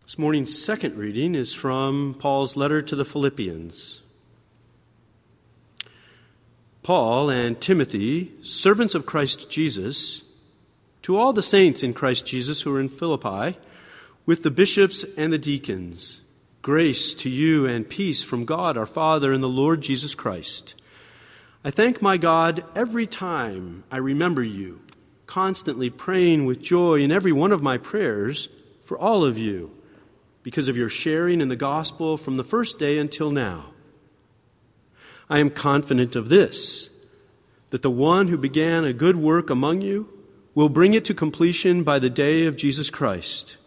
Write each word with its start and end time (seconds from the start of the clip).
This 0.03 0.19
morning's 0.19 0.63
second 0.63 0.95
reading 0.95 1.33
is 1.33 1.55
from 1.55 2.15
Paul's 2.19 2.55
letter 2.55 2.83
to 2.83 2.95
the 2.95 3.05
Philippians. 3.05 4.03
Paul 6.85 7.31
and 7.31 7.59
Timothy, 7.59 8.31
servants 8.43 8.93
of 8.93 9.07
Christ 9.07 9.49
Jesus, 9.49 10.21
to 11.01 11.17
all 11.17 11.33
the 11.33 11.41
saints 11.41 11.81
in 11.81 11.95
Christ 11.95 12.27
Jesus 12.27 12.61
who 12.61 12.75
are 12.75 12.79
in 12.79 12.89
Philippi, 12.89 13.57
with 14.27 14.43
the 14.43 14.51
bishops 14.51 15.03
and 15.17 15.33
the 15.33 15.39
deacons, 15.39 16.21
grace 16.61 17.15
to 17.15 17.27
you 17.27 17.65
and 17.65 17.89
peace 17.89 18.21
from 18.21 18.45
God 18.45 18.77
our 18.77 18.85
Father 18.85 19.33
and 19.33 19.41
the 19.41 19.49
Lord 19.49 19.81
Jesus 19.81 20.13
Christ. 20.13 20.75
I 21.63 21.71
thank 21.71 22.03
my 22.03 22.17
God 22.17 22.63
every 22.75 23.07
time 23.07 23.83
I 23.89 23.97
remember 23.97 24.43
you, 24.43 24.81
constantly 25.25 25.89
praying 25.89 26.45
with 26.45 26.61
joy 26.61 26.99
in 26.99 27.11
every 27.11 27.31
one 27.31 27.51
of 27.51 27.63
my 27.63 27.79
prayers 27.79 28.47
for 28.83 28.95
all 28.95 29.25
of 29.25 29.39
you, 29.39 29.71
because 30.43 30.67
of 30.67 30.77
your 30.77 30.89
sharing 30.89 31.41
in 31.41 31.47
the 31.47 31.55
gospel 31.55 32.15
from 32.15 32.37
the 32.37 32.43
first 32.43 32.77
day 32.77 32.99
until 32.99 33.31
now. 33.31 33.71
I 35.29 35.39
am 35.39 35.49
confident 35.49 36.15
of 36.15 36.29
this 36.29 36.89
that 37.71 37.81
the 37.81 37.91
one 37.91 38.27
who 38.27 38.37
began 38.37 38.85
a 38.85 38.93
good 38.93 39.17
work 39.17 39.49
among 39.49 39.81
you 39.81 40.07
will 40.53 40.69
bring 40.69 40.93
it 40.93 41.03
to 41.05 41.13
completion 41.13 41.83
by 41.83 41.99
the 41.99 42.09
day 42.09 42.45
of 42.45 42.55
Jesus 42.55 42.89
Christ. 42.89 43.57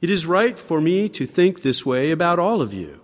It 0.00 0.10
is 0.10 0.26
right 0.26 0.58
for 0.58 0.80
me 0.80 1.08
to 1.10 1.24
think 1.24 1.62
this 1.62 1.86
way 1.86 2.10
about 2.10 2.38
all 2.38 2.60
of 2.60 2.74
you, 2.74 3.00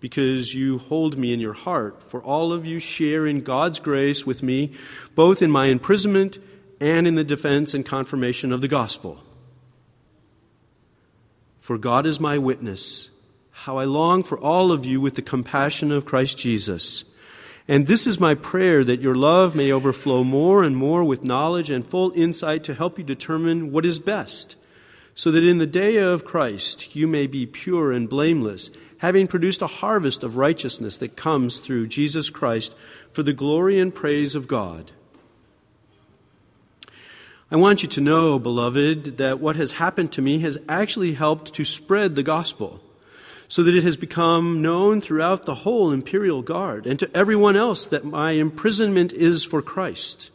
because 0.00 0.52
you 0.54 0.78
hold 0.78 1.16
me 1.16 1.32
in 1.32 1.40
your 1.40 1.52
heart, 1.52 2.02
for 2.02 2.22
all 2.22 2.52
of 2.52 2.66
you 2.66 2.80
share 2.80 3.26
in 3.26 3.42
God's 3.42 3.78
grace 3.78 4.26
with 4.26 4.42
me, 4.42 4.72
both 5.14 5.40
in 5.40 5.50
my 5.50 5.66
imprisonment 5.66 6.38
and 6.80 7.06
in 7.06 7.14
the 7.14 7.24
defense 7.24 7.72
and 7.72 7.86
confirmation 7.86 8.52
of 8.52 8.60
the 8.60 8.68
gospel. 8.68 9.22
For 11.60 11.78
God 11.78 12.04
is 12.04 12.18
my 12.18 12.36
witness 12.36 13.10
how 13.64 13.78
I 13.78 13.84
long 13.84 14.22
for 14.22 14.38
all 14.38 14.72
of 14.72 14.84
you 14.84 15.00
with 15.00 15.14
the 15.14 15.22
compassion 15.22 15.90
of 15.90 16.04
Christ 16.04 16.36
Jesus. 16.36 17.02
And 17.66 17.86
this 17.86 18.06
is 18.06 18.20
my 18.20 18.34
prayer 18.34 18.84
that 18.84 19.00
your 19.00 19.14
love 19.14 19.54
may 19.54 19.72
overflow 19.72 20.22
more 20.22 20.62
and 20.62 20.76
more 20.76 21.02
with 21.02 21.24
knowledge 21.24 21.70
and 21.70 21.82
full 21.84 22.12
insight 22.14 22.62
to 22.64 22.74
help 22.74 22.98
you 22.98 23.04
determine 23.04 23.72
what 23.72 23.86
is 23.86 23.98
best, 23.98 24.56
so 25.14 25.30
that 25.30 25.46
in 25.46 25.56
the 25.56 25.66
day 25.66 25.96
of 25.96 26.26
Christ 26.26 26.94
you 26.94 27.06
may 27.06 27.26
be 27.26 27.46
pure 27.46 27.90
and 27.90 28.06
blameless, 28.06 28.68
having 28.98 29.26
produced 29.26 29.62
a 29.62 29.66
harvest 29.66 30.22
of 30.22 30.36
righteousness 30.36 30.98
that 30.98 31.16
comes 31.16 31.58
through 31.58 31.86
Jesus 31.86 32.28
Christ 32.28 32.74
for 33.12 33.22
the 33.22 33.32
glory 33.32 33.80
and 33.80 33.94
praise 33.94 34.34
of 34.34 34.46
God. 34.46 34.92
I 37.50 37.56
want 37.56 37.82
you 37.82 37.88
to 37.88 38.02
know, 38.02 38.38
beloved, 38.38 39.16
that 39.16 39.40
what 39.40 39.56
has 39.56 39.72
happened 39.72 40.12
to 40.12 40.20
me 40.20 40.40
has 40.40 40.58
actually 40.68 41.14
helped 41.14 41.54
to 41.54 41.64
spread 41.64 42.14
the 42.14 42.22
gospel 42.22 42.82
so 43.48 43.62
that 43.62 43.74
it 43.74 43.84
has 43.84 43.96
become 43.96 44.62
known 44.62 45.00
throughout 45.00 45.44
the 45.44 45.56
whole 45.56 45.90
imperial 45.90 46.42
guard 46.42 46.86
and 46.86 46.98
to 46.98 47.10
everyone 47.16 47.56
else 47.56 47.86
that 47.86 48.04
my 48.04 48.32
imprisonment 48.32 49.12
is 49.12 49.44
for 49.44 49.62
Christ. 49.62 50.30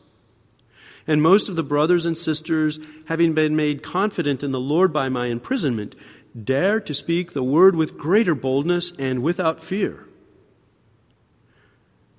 And 1.08 1.22
most 1.22 1.50
of 1.50 1.56
the 1.56 1.64
brothers 1.64 2.06
and 2.06 2.16
sisters, 2.16 2.80
having 3.08 3.34
been 3.34 3.56
made 3.56 3.82
confident 3.82 4.44
in 4.44 4.52
the 4.52 4.60
Lord 4.60 4.94
by 4.94 5.10
my 5.10 5.28
imprisonment, 5.28 5.96
dare 6.44 6.80
to 6.80 6.94
speak 6.94 7.34
the 7.34 7.44
word 7.44 7.76
with 7.76 7.98
greater 7.98 8.36
boldness 8.36 8.92
and 9.00 9.24
without 9.24 9.64
fear. 9.64 10.06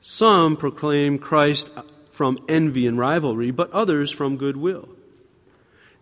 Some 0.01 0.57
proclaim 0.57 1.19
Christ 1.19 1.71
from 2.11 2.39
envy 2.49 2.87
and 2.87 2.99
rivalry, 2.99 3.51
but 3.51 3.71
others 3.71 4.11
from 4.11 4.37
goodwill. 4.37 4.89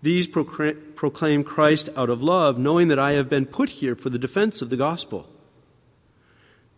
These 0.01 0.29
proclaim 0.29 1.43
Christ 1.45 1.89
out 1.97 2.11
of 2.11 2.23
love, 2.23 2.59
knowing 2.59 2.89
that 2.89 2.99
I 2.99 3.13
have 3.13 3.29
been 3.29 3.47
put 3.47 3.71
here 3.71 3.97
for 3.97 4.11
the 4.11 4.19
defense 4.19 4.63
of 4.63 4.71
the 4.71 4.77
gospel. 4.77 5.29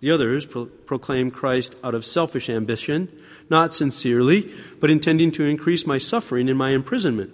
The 0.01 0.11
others 0.11 0.47
pro- 0.47 0.67
proclaim 0.67 1.31
Christ 1.31 1.77
out 1.85 1.95
of 1.95 2.07
selfish 2.07 2.49
ambition, 2.49 3.11
not 3.51 3.75
sincerely, 3.75 4.51
but 4.81 4.91
intending 4.91 5.31
to 5.33 5.45
increase 5.45 5.87
my 5.87 5.99
suffering 5.99 6.49
in 6.49 6.57
my 6.57 6.71
imprisonment. 6.71 7.31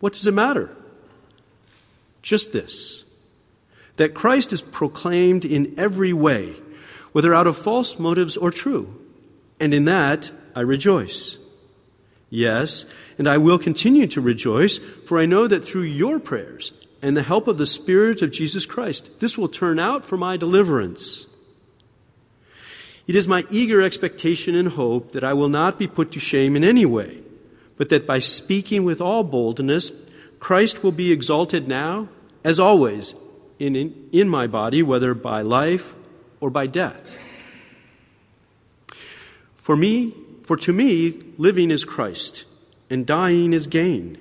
What 0.00 0.12
does 0.14 0.26
it 0.26 0.34
matter? 0.34 0.76
Just 2.22 2.52
this 2.52 3.04
that 3.96 4.14
Christ 4.14 4.52
is 4.52 4.62
proclaimed 4.62 5.44
in 5.44 5.74
every 5.78 6.14
way, 6.14 6.54
whether 7.12 7.34
out 7.34 7.46
of 7.46 7.58
false 7.58 7.98
motives 7.98 8.38
or 8.38 8.50
true, 8.50 8.98
and 9.60 9.74
in 9.74 9.84
that 9.84 10.32
I 10.56 10.60
rejoice. 10.60 11.38
Yes, 12.34 12.86
and 13.18 13.28
I 13.28 13.36
will 13.36 13.58
continue 13.58 14.06
to 14.06 14.20
rejoice, 14.22 14.78
for 15.04 15.20
I 15.20 15.26
know 15.26 15.46
that 15.46 15.62
through 15.62 15.82
your 15.82 16.18
prayers 16.18 16.72
and 17.02 17.14
the 17.14 17.22
help 17.22 17.46
of 17.46 17.58
the 17.58 17.66
Spirit 17.66 18.22
of 18.22 18.30
Jesus 18.30 18.64
Christ, 18.64 19.20
this 19.20 19.36
will 19.36 19.50
turn 19.50 19.78
out 19.78 20.02
for 20.02 20.16
my 20.16 20.38
deliverance. 20.38 21.26
It 23.06 23.14
is 23.14 23.28
my 23.28 23.44
eager 23.50 23.82
expectation 23.82 24.54
and 24.54 24.68
hope 24.68 25.12
that 25.12 25.22
I 25.22 25.34
will 25.34 25.50
not 25.50 25.78
be 25.78 25.86
put 25.86 26.10
to 26.12 26.20
shame 26.20 26.56
in 26.56 26.64
any 26.64 26.86
way, 26.86 27.22
but 27.76 27.90
that 27.90 28.06
by 28.06 28.18
speaking 28.18 28.82
with 28.82 29.02
all 29.02 29.24
boldness, 29.24 29.92
Christ 30.38 30.82
will 30.82 30.90
be 30.90 31.12
exalted 31.12 31.68
now, 31.68 32.08
as 32.44 32.58
always, 32.58 33.14
in, 33.58 33.76
in, 33.76 34.08
in 34.10 34.30
my 34.30 34.46
body, 34.46 34.82
whether 34.82 35.12
by 35.12 35.42
life 35.42 35.96
or 36.40 36.48
by 36.48 36.66
death. 36.66 37.18
For 39.56 39.76
me, 39.76 40.14
for 40.52 40.56
to 40.58 40.72
me, 40.74 41.18
living 41.38 41.70
is 41.70 41.82
Christ, 41.82 42.44
and 42.90 43.06
dying 43.06 43.54
is 43.54 43.66
gain. 43.66 44.18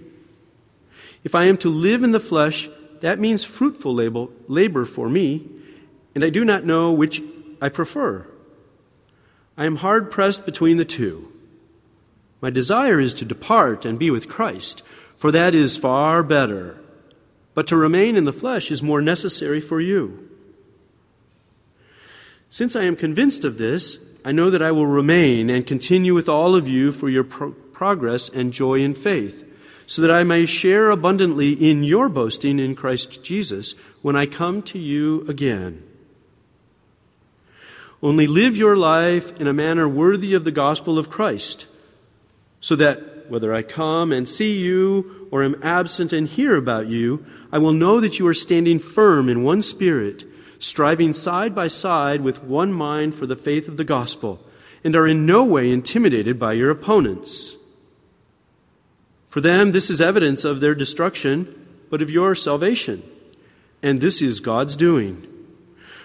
If 1.26 1.36
I 1.36 1.44
am 1.44 1.58
to 1.58 1.68
live 1.68 2.06
in 2.06 2.12
the 2.12 2.22
flesh, 2.22 2.70
that 3.02 3.20
means 3.20 3.44
fruitful 3.44 3.94
labor 4.48 4.86
for 4.86 5.10
me, 5.10 5.46
and 6.16 6.24
I 6.24 6.30
do 6.30 6.46
not 6.46 6.64
know 6.64 6.94
which 6.94 7.22
I 7.62 7.68
prefer. 7.68 8.26
I 9.58 9.66
am 9.66 9.76
hard 9.76 10.10
pressed 10.10 10.46
between 10.46 10.78
the 10.78 10.86
two. 10.86 11.30
My 12.40 12.50
desire 12.50 13.02
is 13.02 13.14
to 13.16 13.26
depart 13.26 13.84
and 13.84 14.00
be 14.00 14.10
with 14.10 14.30
Christ, 14.30 14.84
for 15.18 15.34
that 15.34 15.54
is 15.54 15.76
far 15.76 16.24
better. 16.24 16.80
But 17.54 17.68
to 17.68 17.76
remain 17.76 18.16
in 18.16 18.24
the 18.24 18.32
flesh 18.32 18.72
is 18.72 18.82
more 18.82 19.02
necessary 19.02 19.60
for 19.60 19.82
you. 19.82 20.31
Since 22.52 22.76
I 22.76 22.84
am 22.84 22.98
convinced 22.98 23.46
of 23.46 23.58
this, 23.58 24.14
I 24.26 24.34
know 24.34 24.50
that 24.50 24.62
I 24.62 24.74
will 24.74 24.86
remain 24.86 25.50
and 25.50 25.66
continue 25.66 26.14
with 26.14 26.28
all 26.28 26.54
of 26.54 26.68
you 26.68 26.92
for 26.92 27.08
your 27.08 27.24
pro- 27.24 27.54
progress 27.54 28.28
and 28.28 28.52
joy 28.52 28.82
in 28.82 28.94
faith, 28.94 29.50
so 29.88 30.02
that 30.02 30.12
I 30.12 30.26
may 30.26 30.46
share 30.46 30.90
abundantly 30.90 31.54
in 31.54 31.86
your 31.86 32.10
boasting 32.10 32.60
in 32.60 32.76
Christ 32.76 33.24
Jesus 33.24 33.74
when 34.02 34.18
I 34.18 34.26
come 34.26 34.62
to 34.64 34.78
you 34.78 35.26
again. 35.30 35.82
Only 38.04 38.28
live 38.28 38.58
your 38.58 38.76
life 38.76 39.32
in 39.40 39.48
a 39.48 39.54
manner 39.54 39.88
worthy 39.88 40.34
of 40.34 40.44
the 40.44 40.52
gospel 40.52 41.00
of 41.00 41.10
Christ, 41.10 41.68
so 42.60 42.76
that 42.76 43.30
whether 43.32 43.54
I 43.54 43.62
come 43.62 44.12
and 44.12 44.28
see 44.28 44.60
you 44.60 45.30
or 45.32 45.42
am 45.42 45.58
absent 45.64 46.12
and 46.12 46.28
hear 46.28 46.58
about 46.58 46.88
you, 46.88 47.26
I 47.50 47.60
will 47.60 47.72
know 47.72 48.02
that 48.02 48.20
you 48.20 48.28
are 48.28 48.34
standing 48.34 48.78
firm 48.78 49.30
in 49.30 49.42
one 49.42 49.62
spirit 49.62 50.26
striving 50.62 51.12
side 51.12 51.56
by 51.56 51.68
side 51.68 52.22
with 52.22 52.44
one 52.44 52.72
mind 52.72 53.16
for 53.16 53.26
the 53.26 53.36
faith 53.36 53.68
of 53.68 53.78
the 53.78 53.84
gospel, 53.84 54.40
and 54.84 54.96
are 54.96 55.08
in 55.08 55.26
no 55.26 55.44
way 55.44 55.72
intimidated 55.72 56.38
by 56.38 56.54
your 56.54 56.70
opponents. 56.70 57.58
For 59.28 59.42
them, 59.42 59.72
this 59.72 59.90
is 59.90 60.00
evidence 60.00 60.46
of 60.46 60.60
their 60.60 60.76
destruction, 60.76 61.84
but 61.90 62.02
of 62.02 62.12
your 62.12 62.36
salvation. 62.36 63.02
And 63.82 64.00
this 64.02 64.22
is 64.22 64.40
God's 64.40 64.76
doing. 64.76 65.28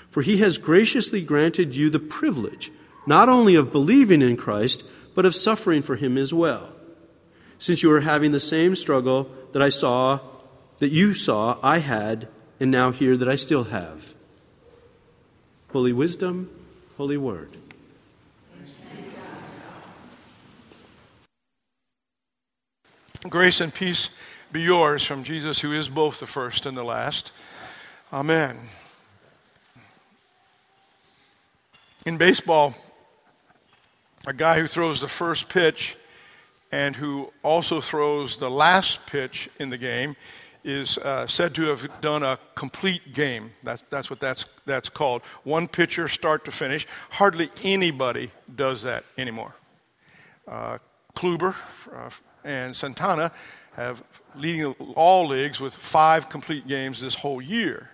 For 0.08 0.22
he 0.22 0.38
has 0.38 0.56
graciously 0.56 1.20
granted 1.20 1.76
you 1.76 1.90
the 1.90 1.98
privilege 1.98 2.72
not 3.06 3.28
only 3.28 3.54
of 3.54 3.70
believing 3.70 4.22
in 4.22 4.36
Christ, 4.36 4.84
but 5.14 5.26
of 5.26 5.36
suffering 5.36 5.82
for 5.82 5.96
him 5.96 6.16
as 6.19 6.34
well, 6.34 6.75
since 7.58 7.82
you 7.82 7.92
are 7.92 8.00
having 8.00 8.32
the 8.32 8.40
same 8.40 8.75
struggle 8.75 9.30
that 9.52 9.62
I 9.62 9.69
saw, 9.69 10.19
that 10.80 10.90
you 10.90 11.14
saw 11.14 11.58
I 11.62 11.78
had, 11.78 12.26
and 12.58 12.70
now 12.70 12.90
hear 12.90 13.16
that 13.16 13.28
I 13.28 13.36
still 13.36 13.64
have. 13.64 14.15
Holy 15.76 15.93
wisdom, 15.93 16.49
holy 16.96 17.19
word. 17.19 17.50
Grace 23.28 23.61
and 23.61 23.75
peace 23.75 24.08
be 24.50 24.62
yours 24.62 25.05
from 25.05 25.23
Jesus, 25.23 25.61
who 25.61 25.75
is 25.75 25.90
both 25.90 26.19
the 26.19 26.26
first 26.26 26.64
and 26.64 26.75
the 26.75 26.82
last. 26.82 27.32
Amen. 28.11 28.70
In 32.06 32.17
baseball, 32.17 32.75
a 34.26 34.32
guy 34.32 34.58
who 34.58 34.67
throws 34.67 35.02
the 35.02 35.08
first 35.08 35.50
pitch 35.50 35.99
and 36.73 36.96
who 36.96 37.31
also 37.43 37.82
throws 37.82 38.38
the 38.38 38.50
last 38.50 39.05
pitch 39.05 39.50
in 39.61 39.69
the 39.69 39.76
game 39.76 40.17
is 40.66 40.98
uh, 40.98 41.26
said 41.28 41.54
to 41.54 41.62
have 41.62 41.88
done 42.00 42.24
a 42.24 42.38
complete 42.56 43.14
game. 43.14 43.52
That's, 43.62 43.84
that's 43.88 44.10
what 44.10 44.18
that's, 44.18 44.46
that's 44.66 44.88
called. 44.88 45.22
One 45.44 45.68
pitcher, 45.68 46.08
start 46.08 46.44
to 46.46 46.50
finish. 46.50 46.86
Hardly 47.08 47.48
anybody 47.62 48.32
does 48.56 48.82
that 48.82 49.04
anymore. 49.16 49.54
Uh, 50.46 50.78
Kluber 51.14 51.54
uh, 51.94 52.10
and 52.44 52.74
Santana 52.74 53.30
have 53.76 54.02
leading 54.34 54.74
all 54.96 55.26
leagues 55.28 55.60
with 55.60 55.74
five 55.74 56.28
complete 56.28 56.66
games 56.66 57.00
this 57.00 57.14
whole 57.14 57.40
year. 57.40 57.90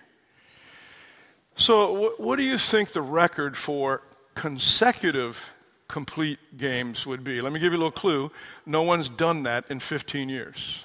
So, 1.55 2.15
what 2.17 2.37
do 2.37 2.43
you 2.43 2.57
think 2.57 2.91
the 2.91 3.01
record 3.01 3.55
for 3.55 4.01
consecutive 4.33 5.39
complete 5.87 6.39
games 6.57 7.05
would 7.05 7.23
be? 7.23 7.39
Let 7.39 7.53
me 7.53 7.59
give 7.59 7.71
you 7.71 7.77
a 7.77 7.83
little 7.83 7.91
clue. 7.91 8.31
No 8.65 8.81
one's 8.81 9.09
done 9.09 9.43
that 9.43 9.65
in 9.69 9.79
15 9.79 10.27
years. 10.27 10.83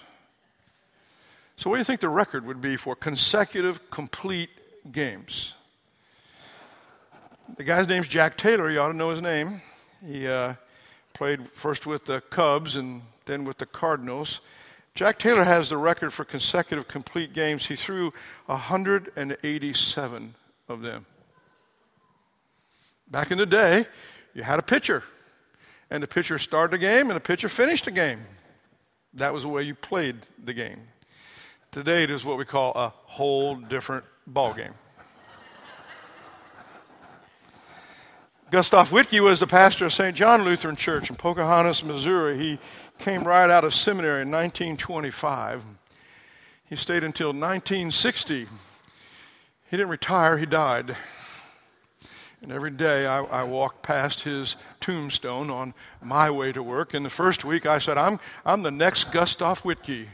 So, 1.59 1.69
what 1.69 1.77
do 1.77 1.81
you 1.81 1.85
think 1.85 2.01
the 2.01 2.09
record 2.09 2.47
would 2.47 2.61
be 2.61 2.77
for 2.77 2.95
consecutive 2.95 3.91
complete 3.91 4.51
games? 4.93 5.55
The 7.57 7.65
guy's 7.65 7.89
name's 7.89 8.07
Jack 8.07 8.37
Taylor. 8.37 8.71
You 8.71 8.79
ought 8.79 8.93
to 8.93 8.97
know 8.97 9.11
his 9.11 9.21
name. 9.21 9.61
He 10.07 10.29
uh, 10.29 10.55
played 11.15 11.51
first 11.51 11.85
with 11.85 12.05
the 12.05 12.21
Cubs 12.31 12.77
and 12.77 13.03
then 13.27 13.43
with 13.43 13.59
the 13.59 13.67
Cardinals. 13.67 14.39
Jack 14.95 15.19
Taylor 15.19 15.43
has 15.43 15.71
the 15.71 15.77
record 15.77 16.13
for 16.13 16.25
consecutive 16.25 16.87
complete 16.87 17.33
games. 17.33 17.67
He 17.67 17.75
threw 17.75 18.13
187 18.47 20.35
of 20.69 20.81
them. 20.81 21.07
Back 23.11 23.33
in 23.33 23.39
the 23.39 23.47
day, 23.47 23.85
you 24.33 24.45
had 24.45 24.61
a 24.61 24.63
pitcher, 24.63 25.03
and 25.91 26.01
the 26.05 26.07
pitcher 26.07 26.39
started 26.39 26.73
the 26.73 26.79
game 26.79 27.09
and 27.09 27.17
the 27.17 27.21
pitcher 27.21 27.49
finished 27.49 27.87
the 27.87 27.91
game. 27.91 28.21
That 29.15 29.35
was 29.35 29.43
the 29.43 29.49
way 29.49 29.65
you 29.65 29.75
played 29.75 30.19
the 30.45 30.55
game. 30.55 30.83
Today, 31.79 32.03
it 32.03 32.11
is 32.11 32.25
what 32.25 32.39
we 32.39 32.45
call 32.45 32.73
a 32.75 32.93
whole 33.05 33.55
different 33.55 34.05
ballgame. 34.29 34.73
Gustav 38.51 38.91
Whitke 38.91 39.21
was 39.21 39.39
the 39.39 39.47
pastor 39.47 39.85
of 39.87 39.93
St. 39.93 40.17
John 40.17 40.43
Lutheran 40.43 40.75
Church 40.75 41.09
in 41.09 41.15
Pocahontas, 41.15 41.85
Missouri. 41.85 42.37
He 42.37 42.59
came 42.99 43.23
right 43.23 43.49
out 43.49 43.63
of 43.63 43.73
seminary 43.73 44.23
in 44.23 44.31
1925. 44.33 45.65
He 46.69 46.75
stayed 46.75 47.05
until 47.05 47.29
1960. 47.29 48.41
He 48.41 48.49
didn't 49.71 49.89
retire, 49.89 50.37
he 50.37 50.47
died. 50.47 50.97
And 52.43 52.51
every 52.51 52.73
day 52.73 53.07
I, 53.07 53.23
I 53.23 53.45
walked 53.45 53.85
past 53.85 54.23
his 54.23 54.57
tombstone 54.81 55.49
on 55.49 55.75
my 56.03 56.29
way 56.29 56.51
to 56.51 56.61
work. 56.61 56.95
And 56.95 57.07
the 57.07 57.11
first 57.11 57.45
week 57.45 57.67
I 57.67 57.79
said, 57.79 57.97
I'm, 57.97 58.19
I'm 58.45 58.65
the 58.65 58.73
next 58.73 59.13
Gustav 59.13 59.61
Whitke. 59.63 60.09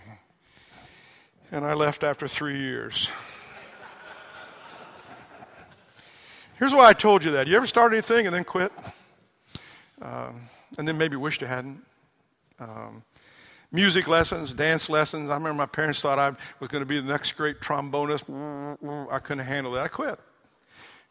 And 1.52 1.64
I 1.64 1.74
left 1.74 2.02
after 2.02 2.26
three 2.26 2.58
years. 2.58 3.08
Here's 6.56 6.72
why 6.72 6.86
I 6.86 6.92
told 6.92 7.24
you 7.24 7.32
that. 7.32 7.46
You 7.46 7.56
ever 7.56 7.66
start 7.66 7.92
anything 7.92 8.26
and 8.26 8.34
then 8.34 8.44
quit? 8.44 8.72
Um, 10.00 10.48
and 10.78 10.86
then 10.86 10.96
maybe 10.96 11.16
wished 11.16 11.40
you 11.40 11.46
hadn't? 11.46 11.84
Um, 12.58 13.04
music 13.72 14.08
lessons, 14.08 14.54
dance 14.54 14.88
lessons. 14.88 15.30
I 15.30 15.34
remember 15.34 15.58
my 15.58 15.66
parents 15.66 16.00
thought 16.00 16.18
I 16.18 16.30
was 16.60 16.68
going 16.68 16.82
to 16.82 16.86
be 16.86 17.00
the 17.00 17.06
next 17.06 17.32
great 17.32 17.60
trombonist. 17.60 18.24
I 19.10 19.18
couldn't 19.18 19.44
handle 19.44 19.72
that. 19.72 19.84
I 19.84 19.88
quit. 19.88 20.18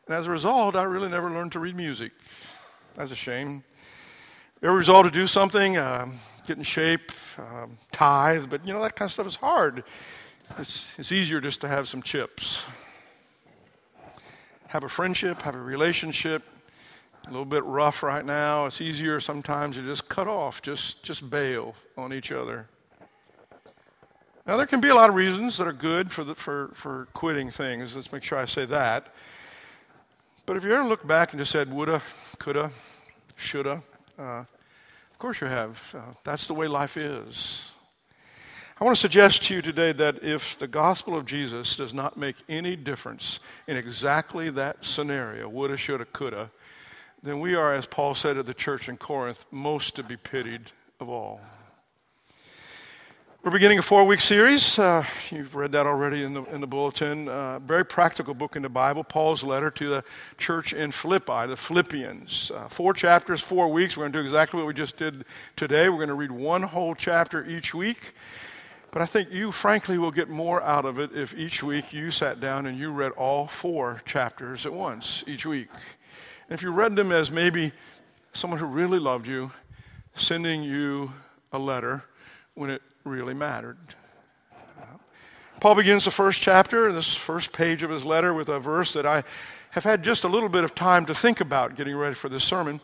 And 0.08 0.16
as 0.16 0.28
a 0.28 0.32
result, 0.32 0.76
I 0.76 0.84
really 0.84 1.10
never 1.10 1.30
learned 1.30 1.52
to 1.54 1.60
read 1.60 1.76
music. 1.76 2.12
That's 2.96 3.12
a 3.12 3.16
shame. 3.16 3.64
Every 4.62 4.78
resolve 4.78 5.06
to 5.06 5.12
do 5.12 5.28
something, 5.28 5.78
um, 5.78 6.20
get 6.48 6.58
in 6.58 6.64
shape, 6.64 7.12
um, 7.38 7.78
tithe, 7.92 8.50
but 8.50 8.66
you 8.66 8.74
know, 8.74 8.82
that 8.82 8.96
kind 8.96 9.08
of 9.08 9.14
stuff 9.14 9.28
is 9.28 9.36
hard. 9.36 9.84
It's, 10.60 10.88
it's 10.98 11.12
easier 11.12 11.42
just 11.42 11.62
to 11.62 11.68
have 11.68 11.88
some 11.88 12.02
chips 12.02 12.64
have 14.74 14.84
a 14.84 14.90
friendship, 14.90 15.40
have 15.44 15.54
a 15.54 15.62
relationship, 15.62 16.42
a 17.28 17.30
little 17.30 17.46
bit 17.46 17.64
rough 17.64 18.02
right 18.02 18.26
now. 18.26 18.66
It's 18.66 18.82
easier 18.82 19.20
sometimes 19.20 19.76
to 19.76 19.84
just 19.84 20.10
cut 20.10 20.28
off, 20.28 20.64
just, 20.64 21.04
just 21.04 21.30
bail 21.30 21.76
on 21.96 22.12
each 22.12 22.32
other. 22.32 22.68
Now, 24.48 24.58
there 24.58 24.66
can 24.66 24.82
be 24.82 24.90
a 24.90 24.96
lot 24.96 25.10
of 25.10 25.16
reasons 25.16 25.60
that 25.60 25.68
are 25.68 25.74
good 25.74 26.12
for, 26.12 26.24
the, 26.24 26.34
for, 26.34 26.72
for 26.74 27.08
quitting 27.14 27.52
things. 27.52 27.96
Let's 27.96 28.12
make 28.12 28.24
sure 28.24 28.40
I 28.40 28.46
say 28.46 28.66
that. 28.66 29.14
But 30.48 30.58
if 30.58 30.64
you 30.64 30.74
ever 30.74 30.86
look 30.86 31.06
back 31.06 31.34
and 31.34 31.40
just 31.40 31.52
said, 31.52 31.72
woulda, 31.72 32.02
coulda, 32.40 32.72
shoulda, 33.36 33.84
uh, 34.18 34.24
of 34.40 35.20
course 35.20 35.40
you 35.40 35.46
have. 35.46 35.94
Uh, 35.96 36.14
that's 36.24 36.48
the 36.48 36.56
way 36.56 36.68
life 36.68 36.98
is. 36.98 37.73
I 38.82 38.86
want 38.86 38.98
to 38.98 39.02
suggest 39.02 39.44
to 39.44 39.54
you 39.54 39.62
today 39.62 39.92
that 39.92 40.24
if 40.24 40.58
the 40.58 40.68
gospel 40.68 41.16
of 41.16 41.28
Jesus 41.28 41.76
does 41.76 41.94
not 41.94 42.18
make 42.18 42.38
any 42.50 42.76
difference 42.76 43.40
in 43.68 43.78
exactly 43.78 44.50
that 44.50 44.84
scenario, 44.84 45.48
woulda, 45.48 45.78
shoulda, 45.78 46.06
coulda, 46.06 46.50
then 47.22 47.40
we 47.40 47.54
are, 47.54 47.76
as 47.76 47.86
Paul 47.86 48.16
said 48.16 48.34
to 48.34 48.42
the 48.42 48.54
church 48.54 48.90
in 48.90 48.98
Corinth, 48.98 49.46
most 49.52 49.96
to 49.98 50.04
be 50.04 50.18
pitied 50.18 50.72
of 51.00 51.08
all. 51.08 51.40
We're 53.44 53.52
beginning 53.52 53.78
a 53.78 53.84
four 53.84 54.06
week 54.06 54.22
series. 54.22 54.80
Uh, 54.80 55.06
you've 55.30 55.54
read 55.54 55.72
that 55.74 55.86
already 55.86 56.24
in 56.24 56.34
the, 56.34 56.44
in 56.46 56.60
the 56.60 56.68
bulletin. 56.68 57.30
Uh, 57.30 57.60
very 57.60 57.86
practical 57.86 58.34
book 58.34 58.56
in 58.56 58.64
the 58.64 58.70
Bible, 58.70 59.04
Paul's 59.04 59.44
letter 59.44 59.70
to 59.70 59.90
the 59.90 60.04
church 60.38 60.74
in 60.74 60.92
Philippi, 60.92 61.46
the 61.46 61.56
Philippians. 61.56 62.52
Uh, 62.56 62.68
four 62.70 62.96
chapters, 62.96 63.40
four 63.40 63.72
weeks. 63.72 63.96
We're 63.96 64.04
going 64.04 64.14
to 64.14 64.20
do 64.20 64.26
exactly 64.26 64.58
what 64.58 64.66
we 64.66 64.74
just 64.74 64.98
did 64.98 65.26
today. 65.56 65.90
We're 65.90 65.98
going 65.98 66.08
to 66.08 66.16
read 66.16 66.32
one 66.32 66.64
whole 66.64 66.96
chapter 66.96 67.46
each 67.46 67.76
week. 67.76 68.16
But 68.94 69.02
I 69.02 69.08
think 69.08 69.32
you, 69.32 69.52
frankly, 69.52 69.98
will 69.98 70.12
get 70.12 70.30
more 70.30 70.62
out 70.62 70.86
of 70.86 71.00
it 71.00 71.16
if 71.16 71.36
each 71.36 71.64
week 71.64 71.92
you 71.92 72.12
sat 72.12 72.40
down 72.40 72.68
and 72.68 72.78
you 72.78 72.92
read 72.92 73.12
all 73.14 73.48
four 73.48 74.04
chapters 74.06 74.68
at 74.68 74.74
once 74.74 75.24
each 75.26 75.48
week. 75.48 75.70
And 76.48 76.54
if 76.54 76.62
you 76.62 76.72
read 76.72 76.96
them 76.96 77.12
as 77.12 77.32
maybe 77.32 77.72
someone 78.34 78.60
who 78.60 78.68
really 78.68 79.00
loved 79.00 79.26
you 79.26 79.52
sending 80.14 80.62
you 80.62 81.12
a 81.54 81.58
letter 81.58 82.04
when 82.54 82.70
it 82.70 82.84
really 83.04 83.34
mattered. 83.34 83.80
Paul 85.60 85.74
begins 85.74 86.06
the 86.06 86.12
first 86.12 86.40
chapter, 86.40 86.92
this 86.92 87.16
first 87.16 87.52
page 87.52 87.82
of 87.82 87.90
his 87.90 88.06
letter, 88.06 88.32
with 88.36 88.50
a 88.50 88.60
verse 88.60 88.94
that 88.94 89.08
I 89.08 89.24
have 89.72 89.84
had 89.84 90.04
just 90.04 90.24
a 90.24 90.28
little 90.28 90.50
bit 90.50 90.64
of 90.64 90.76
time 90.76 91.08
to 91.08 91.16
think 91.16 91.42
about 91.42 91.76
getting 91.76 91.96
ready 91.96 92.14
for 92.14 92.30
this 92.30 92.44
sermon. 92.44 92.80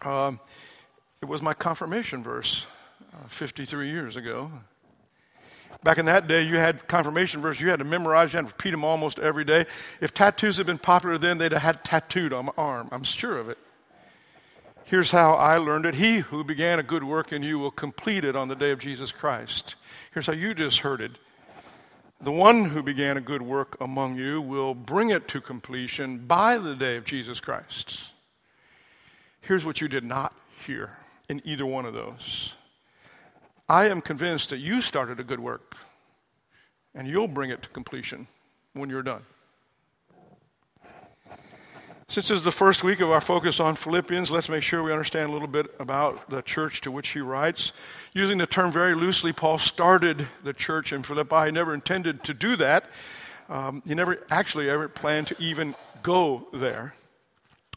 Um, 0.00 0.40
it 1.20 1.26
was 1.26 1.42
my 1.42 1.52
confirmation 1.52 2.22
verse 2.22 2.66
uh, 3.12 3.28
53 3.28 3.90
years 3.90 4.16
ago. 4.16 4.50
Back 5.82 5.98
in 5.98 6.06
that 6.06 6.26
day, 6.26 6.42
you 6.42 6.56
had 6.56 6.86
confirmation 6.88 7.40
verses 7.40 7.60
you 7.60 7.70
had 7.70 7.78
to 7.78 7.84
memorize, 7.84 8.32
you 8.32 8.38
had 8.38 8.46
to 8.46 8.52
repeat 8.52 8.70
them 8.70 8.84
almost 8.84 9.18
every 9.18 9.44
day. 9.44 9.66
If 10.00 10.14
tattoos 10.14 10.56
had 10.56 10.66
been 10.66 10.78
popular 10.78 11.18
then, 11.18 11.38
they'd 11.38 11.52
have 11.52 11.62
had 11.62 11.84
tattooed 11.84 12.32
on 12.32 12.46
my 12.46 12.52
arm. 12.58 12.88
I'm 12.92 13.04
sure 13.04 13.38
of 13.38 13.48
it. 13.48 13.58
Here's 14.84 15.10
how 15.10 15.34
I 15.34 15.58
learned 15.58 15.84
it 15.84 15.96
He 15.96 16.18
who 16.18 16.44
began 16.44 16.78
a 16.78 16.82
good 16.82 17.02
work 17.02 17.32
in 17.32 17.42
you 17.42 17.58
will 17.58 17.72
complete 17.72 18.24
it 18.24 18.36
on 18.36 18.46
the 18.48 18.54
day 18.54 18.70
of 18.70 18.78
Jesus 18.78 19.10
Christ. 19.10 19.74
Here's 20.12 20.26
how 20.26 20.32
you 20.32 20.54
just 20.54 20.78
heard 20.78 21.00
it. 21.00 21.12
The 22.20 22.32
one 22.32 22.64
who 22.64 22.82
began 22.82 23.16
a 23.16 23.20
good 23.20 23.42
work 23.42 23.76
among 23.80 24.16
you 24.16 24.40
will 24.40 24.74
bring 24.74 25.10
it 25.10 25.28
to 25.28 25.40
completion 25.40 26.18
by 26.18 26.56
the 26.56 26.74
day 26.74 26.96
of 26.96 27.04
Jesus 27.04 27.40
Christ. 27.40 28.12
Here's 29.40 29.64
what 29.64 29.80
you 29.80 29.88
did 29.88 30.04
not 30.04 30.32
hear 30.64 30.90
in 31.28 31.42
either 31.44 31.66
one 31.66 31.84
of 31.84 31.92
those 31.92 32.45
I 33.68 33.88
am 33.88 34.00
convinced 34.00 34.50
that 34.50 34.58
you 34.58 34.80
started 34.80 35.18
a 35.18 35.24
good 35.24 35.40
work 35.40 35.76
and 36.94 37.08
you'll 37.08 37.26
bring 37.26 37.50
it 37.50 37.62
to 37.62 37.68
completion 37.70 38.28
when 38.74 38.88
you're 38.88 39.02
done. 39.02 39.22
Since 42.08 42.28
this 42.28 42.38
is 42.38 42.44
the 42.44 42.52
first 42.52 42.84
week 42.84 43.00
of 43.00 43.10
our 43.10 43.20
focus 43.20 43.58
on 43.58 43.74
Philippians, 43.74 44.30
let's 44.30 44.48
make 44.48 44.62
sure 44.62 44.84
we 44.84 44.92
understand 44.92 45.28
a 45.28 45.32
little 45.32 45.48
bit 45.48 45.74
about 45.80 46.30
the 46.30 46.40
church 46.42 46.80
to 46.82 46.92
which 46.92 47.08
he 47.08 47.18
writes. 47.18 47.72
Using 48.12 48.38
the 48.38 48.46
term 48.46 48.70
very 48.70 48.94
loosely, 48.94 49.32
Paul 49.32 49.58
started 49.58 50.28
the 50.44 50.52
church 50.52 50.92
in 50.92 51.02
Philippi. 51.02 51.46
He 51.46 51.50
never 51.50 51.74
intended 51.74 52.22
to 52.22 52.34
do 52.34 52.54
that. 52.56 52.90
Um, 53.48 53.82
he 53.84 53.96
never 53.96 54.24
actually 54.30 54.70
ever 54.70 54.88
planned 54.88 55.26
to 55.28 55.36
even 55.40 55.74
go 56.04 56.46
there 56.52 56.94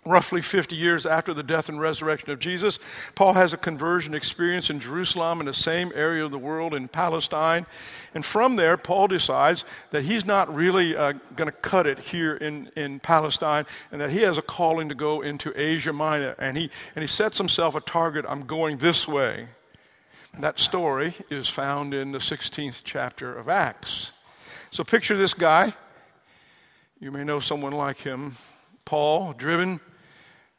roughly 0.10 0.42
50 0.42 0.76
years 0.76 1.06
after 1.06 1.34
the 1.34 1.44
death 1.44 1.70
and 1.70 1.80
resurrection 1.80 2.32
of 2.32 2.40
Jesus. 2.40 2.80
Paul 3.14 3.34
has 3.34 3.54
a 3.54 3.58
conversion 3.58 4.16
experience 4.16 4.70
in 4.70 4.80
Jerusalem 4.80 5.40
in 5.40 5.46
the 5.46 5.54
same 5.54 5.92
area 5.94 6.26
of 6.26 6.32
the 6.32 6.38
world 6.40 6.74
in 6.74 6.88
Palestine. 6.88 7.66
And 8.16 8.26
from 8.26 8.56
there, 8.56 8.76
Paul 8.76 9.08
decides 9.08 9.66
that 9.92 10.04
he's 10.04 10.26
not 10.26 10.54
really 10.54 10.96
uh, 10.96 11.14
going 11.36 11.50
to 11.50 11.56
cut 11.56 11.86
it 11.86 12.00
here 12.00 12.36
in, 12.36 12.72
in 12.76 13.00
Palestine 13.00 13.66
and 13.92 14.02
that 14.02 14.12
he 14.12 14.22
has 14.22 14.38
a 14.38 14.42
calling 14.42 14.90
to 14.90 14.96
go 14.96 15.22
into 15.22 15.54
Asia 15.56 15.94
Minor. 15.94 16.36
And 16.40 16.58
he, 16.58 16.72
and 16.96 17.04
he 17.04 17.08
sets 17.08 17.38
himself 17.38 17.76
a 17.76 17.82
target 17.82 18.26
I'm 18.28 18.48
going 18.48 18.78
this 18.78 19.08
way. 19.08 19.48
That 20.40 20.60
story 20.60 21.14
is 21.30 21.48
found 21.48 21.94
in 21.94 22.12
the 22.12 22.20
16th 22.20 22.82
chapter 22.84 23.38
of 23.38 23.50
Acts. 23.50 24.12
So 24.72 24.84
picture 24.84 25.18
this 25.18 25.34
guy. 25.34 25.74
You 27.00 27.12
may 27.12 27.24
know 27.24 27.40
someone 27.40 27.74
like 27.74 27.98
him. 28.00 28.38
Paul, 28.86 29.34
driven 29.34 29.80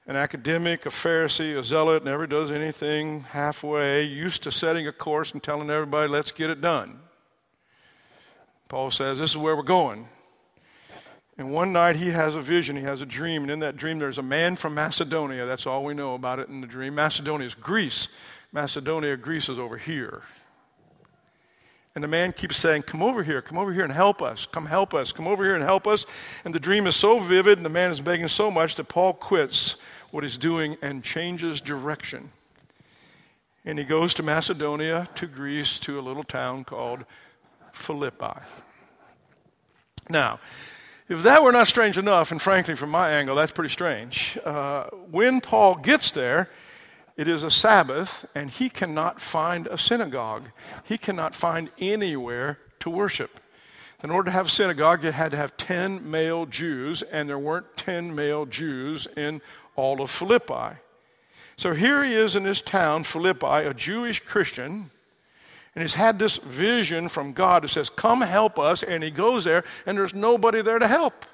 an 0.07 0.16
academic, 0.16 0.87
a 0.87 0.88
Pharisee, 0.88 1.59
a 1.59 1.62
zealot, 1.62 2.04
never 2.04 2.26
does 2.26 2.50
anything 2.50 3.23
halfway, 3.23 4.04
used 4.04 4.42
to 4.42 4.52
setting 4.52 4.87
a 4.87 4.92
course 4.92 5.33
and 5.33 5.42
telling 5.42 5.71
everybody, 5.71 6.09
let's 6.09 6.33
get 6.33 6.50
it 6.50 6.61
done. 6.61 6.99
Paul 8.69 8.90
says, 8.90 9.19
This 9.19 9.30
is 9.30 9.37
where 9.37 9.57
we're 9.57 9.62
going. 9.62 10.09
And 11.38 11.52
one 11.52 11.73
night 11.73 11.97
he 11.97 12.11
has 12.11 12.35
a 12.35 12.40
vision, 12.42 12.76
he 12.76 12.83
has 12.83 13.00
a 13.00 13.07
dream, 13.07 13.42
and 13.42 13.50
in 13.50 13.61
that 13.61 13.76
dream 13.76 13.99
there's 13.99 14.19
a 14.19 14.23
man 14.23 14.57
from 14.57 14.75
Macedonia. 14.75 15.47
That's 15.47 15.66
all 15.66 15.85
we 15.85 15.95
know 15.95 16.14
about 16.14 16.38
it 16.38 16.49
in 16.49 16.61
the 16.61 16.66
dream. 16.66 16.95
Macedonia 16.95 17.47
is 17.47 17.54
Greece. 17.54 18.09
Macedonia, 18.52 19.16
Greece 19.16 19.49
is 19.49 19.59
over 19.59 19.76
here. 19.76 20.23
And 21.95 22.05
the 22.05 22.09
man 22.09 22.33
keeps 22.33 22.57
saying, 22.57 22.83
Come 22.83 23.03
over 23.03 23.23
here, 23.23 23.43
come 23.43 23.59
over 23.59 23.73
here 23.73 23.83
and 23.83 23.93
help 23.93 24.23
us. 24.23 24.47
Come 24.47 24.67
help 24.67 24.95
us. 24.95 25.11
Come 25.11 25.27
over 25.27 25.45
here 25.45 25.55
and 25.55 25.65
help 25.65 25.87
us. 25.87 26.07
And 26.45 26.55
the 26.55 26.61
dream 26.61 26.87
is 26.87 26.97
so 26.97 27.19
vivid, 27.19 27.59
and 27.59 27.65
the 27.65 27.71
man 27.71 27.91
is 27.91 28.01
begging 28.01 28.29
so 28.29 28.51
much 28.51 28.77
that 28.77 28.85
Paul 28.85 29.15
quits 29.15 29.77
what 30.11 30.23
he's 30.23 30.39
doing 30.39 30.77
and 30.83 31.03
changes 31.03 31.61
direction. 31.61 32.31
And 33.65 33.79
he 33.79 33.85
goes 33.85 34.15
to 34.15 34.23
Macedonia, 34.23 35.09
to 35.17 35.27
Greece, 35.27 35.79
to 35.81 35.99
a 35.99 36.03
little 36.03 36.25
town 36.25 36.65
called 36.65 37.05
Philippi. 37.73 38.41
Now, 40.09 40.41
if 41.09 41.23
that 41.25 41.43
were 41.43 41.53
not 41.53 41.67
strange 41.67 41.99
enough, 41.99 42.31
and 42.31 42.41
frankly, 42.41 42.75
from 42.77 42.91
my 42.91 43.11
angle, 43.11 43.35
that's 43.35 43.53
pretty 43.53 43.73
strange, 43.73 44.39
uh, 44.45 44.85
when 45.11 45.41
Paul 45.41 45.75
gets 45.75 46.13
there, 46.13 46.49
it 47.21 47.29
is 47.29 47.43
a 47.43 47.50
Sabbath, 47.50 48.25
and 48.35 48.49
he 48.49 48.71
cannot 48.71 49.21
find 49.21 49.67
a 49.67 49.77
synagogue. 49.77 50.45
He 50.85 50.97
cannot 50.97 51.35
find 51.35 51.69
anywhere 51.79 52.59
to 52.79 52.89
worship. 52.89 53.39
In 54.03 54.11
order 54.11 54.31
to 54.31 54.31
have 54.31 54.47
a 54.47 54.49
synagogue, 54.49 55.05
you 55.05 55.12
had 55.12 55.33
to 55.33 55.37
have 55.37 55.55
10 55.59 56.11
male 56.11 56.47
Jews, 56.47 57.03
and 57.03 57.29
there 57.29 57.39
weren't 57.39 57.77
10 57.77 58.15
male 58.15 58.47
Jews 58.47 59.07
in 59.19 59.43
all 59.77 60.00
of 60.00 60.11
Philippi. 60.11 60.79
So 61.59 61.75
here 61.75 62.03
he 62.03 62.15
is 62.15 62.37
in 62.37 62.45
this 62.45 62.62
town, 62.62 63.05
Philippi, 63.05 63.67
a 63.67 63.75
Jewish 63.75 64.21
Christian, 64.21 64.91
and 65.75 65.83
he's 65.83 65.93
had 65.93 66.19
this 66.19 66.39
vision 66.39 67.11
from 67.11 67.35
God 67.35 67.65
that 67.65 67.69
says, 67.69 67.91
Come 67.91 68.23
help 68.23 68.59
us. 68.59 68.83
And 68.83 69.05
he 69.05 69.11
goes 69.11 69.45
there, 69.45 69.65
and 69.85 69.99
there's 69.99 70.15
nobody 70.15 70.62
there 70.62 70.79
to 70.79 70.89
help. 70.89 71.27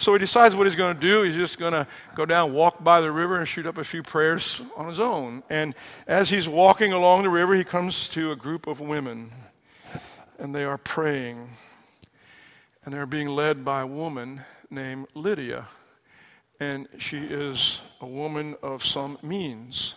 So 0.00 0.14
he 0.14 0.18
decides 0.18 0.56
what 0.56 0.66
he's 0.66 0.76
going 0.76 0.94
to 0.94 1.00
do. 1.00 1.20
He's 1.24 1.34
just 1.34 1.58
going 1.58 1.74
to 1.74 1.86
go 2.14 2.24
down, 2.24 2.54
walk 2.54 2.82
by 2.82 3.02
the 3.02 3.12
river, 3.12 3.36
and 3.36 3.46
shoot 3.46 3.66
up 3.66 3.76
a 3.76 3.84
few 3.84 4.02
prayers 4.02 4.62
on 4.74 4.88
his 4.88 4.98
own. 4.98 5.42
And 5.50 5.74
as 6.06 6.30
he's 6.30 6.48
walking 6.48 6.94
along 6.94 7.22
the 7.22 7.28
river, 7.28 7.54
he 7.54 7.64
comes 7.64 8.08
to 8.10 8.32
a 8.32 8.36
group 8.36 8.66
of 8.66 8.80
women, 8.80 9.30
and 10.38 10.54
they 10.54 10.64
are 10.64 10.78
praying. 10.78 11.50
And 12.82 12.94
they're 12.94 13.04
being 13.04 13.28
led 13.28 13.62
by 13.62 13.82
a 13.82 13.86
woman 13.86 14.40
named 14.70 15.06
Lydia. 15.14 15.68
And 16.60 16.88
she 16.96 17.18
is 17.18 17.82
a 18.00 18.06
woman 18.06 18.56
of 18.62 18.82
some 18.82 19.18
means. 19.22 19.96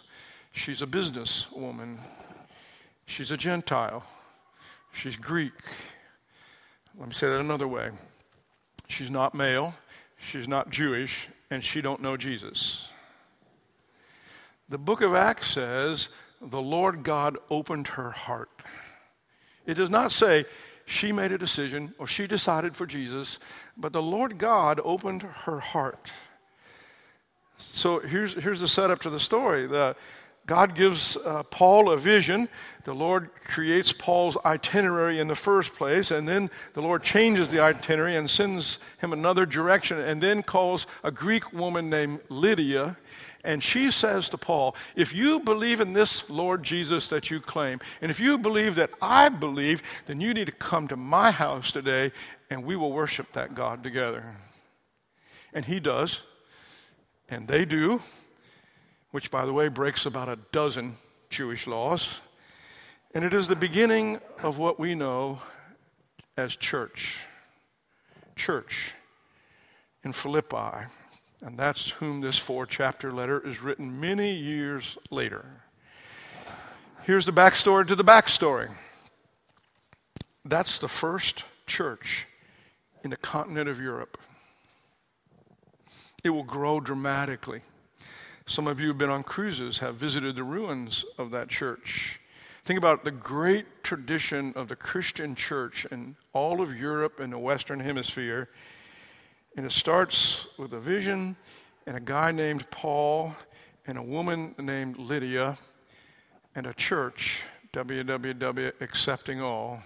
She's 0.51 0.81
a 0.81 0.85
businesswoman. 0.85 1.97
She's 3.05 3.31
a 3.31 3.37
Gentile. 3.37 4.03
She's 4.91 5.15
Greek. 5.15 5.53
Let 6.99 7.07
me 7.07 7.13
say 7.13 7.29
that 7.29 7.39
another 7.39 7.69
way. 7.69 7.91
She's 8.89 9.09
not 9.09 9.33
male 9.33 9.73
she's 10.23 10.47
not 10.47 10.69
Jewish, 10.69 11.27
and 11.49 11.63
she 11.63 11.81
don't 11.81 12.01
know 12.01 12.17
Jesus. 12.17 12.89
The 14.69 14.77
book 14.77 15.01
of 15.01 15.13
Acts 15.13 15.51
says 15.51 16.09
the 16.41 16.61
Lord 16.61 17.03
God 17.03 17.37
opened 17.49 17.87
her 17.89 18.11
heart. 18.11 18.49
It 19.65 19.75
does 19.75 19.89
not 19.89 20.11
say 20.11 20.45
she 20.85 21.11
made 21.11 21.31
a 21.31 21.37
decision 21.37 21.93
or 21.97 22.07
she 22.07 22.27
decided 22.27 22.75
for 22.75 22.85
Jesus, 22.85 23.39
but 23.77 23.93
the 23.93 24.01
Lord 24.01 24.37
God 24.37 24.79
opened 24.83 25.23
her 25.23 25.59
heart. 25.59 26.09
So 27.57 27.99
here's, 27.99 28.33
here's 28.33 28.59
the 28.59 28.67
setup 28.67 28.99
to 29.01 29.09
the 29.09 29.19
story. 29.19 29.67
The, 29.67 29.95
God 30.45 30.75
gives 30.75 31.15
uh, 31.15 31.43
Paul 31.43 31.89
a 31.91 31.97
vision. 31.97 32.49
The 32.83 32.93
Lord 32.93 33.29
creates 33.45 33.93
Paul's 33.93 34.37
itinerary 34.43 35.19
in 35.19 35.29
the 35.29 35.35
first 35.35 35.73
place, 35.73 36.11
and 36.11 36.27
then 36.27 36.49
the 36.73 36.81
Lord 36.81 37.01
changes 37.01 37.47
the 37.47 37.61
itinerary 37.61 38.17
and 38.17 38.29
sends 38.29 38.79
him 38.97 39.13
another 39.13 39.45
direction, 39.45 39.99
and 39.99 40.21
then 40.21 40.43
calls 40.43 40.85
a 41.03 41.11
Greek 41.11 41.53
woman 41.53 41.89
named 41.89 42.19
Lydia. 42.27 42.97
And 43.45 43.63
she 43.63 43.89
says 43.89 44.27
to 44.29 44.37
Paul, 44.37 44.75
If 44.97 45.15
you 45.15 45.39
believe 45.39 45.79
in 45.79 45.93
this 45.93 46.29
Lord 46.29 46.61
Jesus 46.61 47.07
that 47.07 47.31
you 47.31 47.39
claim, 47.39 47.79
and 48.01 48.11
if 48.11 48.19
you 48.19 48.37
believe 48.37 48.75
that 48.75 48.91
I 49.01 49.29
believe, 49.29 49.81
then 50.07 50.19
you 50.19 50.33
need 50.33 50.47
to 50.47 50.53
come 50.53 50.89
to 50.89 50.97
my 50.97 51.31
house 51.31 51.71
today, 51.71 52.11
and 52.49 52.65
we 52.65 52.75
will 52.75 52.91
worship 52.91 53.31
that 53.33 53.55
God 53.55 53.81
together. 53.81 54.25
And 55.53 55.63
he 55.63 55.79
does, 55.79 56.19
and 57.29 57.47
they 57.47 57.63
do 57.63 58.01
which, 59.13 59.29
by 59.29 59.45
the 59.45 59.53
way, 59.53 59.67
breaks 59.67 60.07
about 60.07 60.27
a 60.27 60.39
dozen 60.51 60.97
Jewish 61.29 61.67
laws. 61.67 62.19
And 63.13 63.23
it 63.23 63.31
is 63.31 63.47
the 63.47 63.55
beginning 63.55 64.19
of 64.41 64.57
what 64.57 64.79
we 64.79 64.95
know 64.95 65.39
as 66.35 66.55
church. 66.55 67.19
Church 68.35 68.91
in 70.03 70.13
Philippi. 70.13 70.87
And 71.43 71.59
that's 71.59 71.91
whom 71.91 72.21
this 72.21 72.39
four 72.39 72.65
chapter 72.65 73.11
letter 73.11 73.39
is 73.47 73.61
written 73.61 74.01
many 74.01 74.33
years 74.33 74.97
later. 75.11 75.45
Here's 77.03 77.27
the 77.27 77.31
backstory 77.31 77.87
to 77.87 77.95
the 77.95 78.03
backstory. 78.03 78.71
That's 80.43 80.79
the 80.79 80.89
first 80.89 81.43
church 81.67 82.25
in 83.03 83.11
the 83.11 83.17
continent 83.17 83.69
of 83.69 83.79
Europe. 83.79 84.17
It 86.23 86.31
will 86.31 86.41
grow 86.41 86.79
dramatically 86.79 87.61
some 88.45 88.67
of 88.67 88.79
you 88.79 88.89
have 88.89 88.97
been 88.97 89.09
on 89.09 89.23
cruises, 89.23 89.79
have 89.79 89.95
visited 89.95 90.35
the 90.35 90.43
ruins 90.43 91.05
of 91.17 91.31
that 91.31 91.47
church. 91.47 92.19
Think 92.65 92.77
about 92.77 93.03
the 93.03 93.11
great 93.11 93.65
tradition 93.83 94.53
of 94.55 94.67
the 94.67 94.75
Christian 94.75 95.35
church 95.35 95.85
in 95.91 96.15
all 96.33 96.61
of 96.61 96.77
Europe 96.77 97.19
and 97.19 97.31
the 97.31 97.37
Western 97.37 97.79
Hemisphere. 97.79 98.49
And 99.55 99.65
it 99.65 99.71
starts 99.71 100.47
with 100.57 100.73
a 100.73 100.79
vision 100.79 101.35
and 101.87 101.97
a 101.97 102.01
guy 102.01 102.31
named 102.31 102.69
Paul 102.69 103.35
and 103.87 103.97
a 103.97 104.03
woman 104.03 104.55
named 104.57 104.97
Lydia 104.97 105.57
and 106.55 106.67
a 106.67 106.73
church, 106.73 107.41
www, 107.73 108.73
accepting 108.81 109.41
all, 109.41 109.81